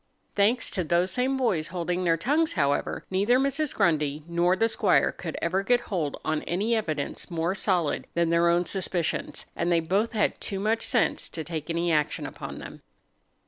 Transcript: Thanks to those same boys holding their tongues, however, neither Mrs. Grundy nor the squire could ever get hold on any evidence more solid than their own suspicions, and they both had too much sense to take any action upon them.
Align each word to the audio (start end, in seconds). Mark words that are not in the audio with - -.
Thanks 0.33 0.71
to 0.71 0.83
those 0.83 1.11
same 1.11 1.37
boys 1.37 1.67
holding 1.67 2.03
their 2.03 2.17
tongues, 2.17 2.53
however, 2.53 3.05
neither 3.11 3.37
Mrs. 3.37 3.71
Grundy 3.75 4.23
nor 4.27 4.55
the 4.55 4.67
squire 4.67 5.11
could 5.11 5.37
ever 5.43 5.61
get 5.61 5.81
hold 5.81 6.19
on 6.25 6.41
any 6.45 6.75
evidence 6.75 7.29
more 7.29 7.53
solid 7.53 8.07
than 8.15 8.29
their 8.29 8.49
own 8.49 8.65
suspicions, 8.65 9.45
and 9.55 9.71
they 9.71 9.79
both 9.79 10.13
had 10.13 10.41
too 10.41 10.59
much 10.59 10.81
sense 10.81 11.29
to 11.29 11.43
take 11.43 11.69
any 11.69 11.91
action 11.91 12.25
upon 12.25 12.57
them. 12.57 12.81